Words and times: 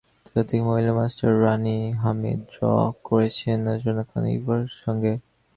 আন্তর্জাতিক 0.17 0.61
মহিলা 0.67 0.93
master 0.99 1.31
Rani 1.43 1.77
Hamid 2.01 2.39
draw 2.51 2.61
করেছেন 3.03 3.57
নাজরানা 3.65 4.03
খান 4.09 4.23
ইভার 4.35 4.61
সঙ্গে। 4.81 5.13